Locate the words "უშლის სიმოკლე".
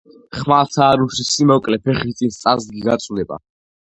1.03-1.79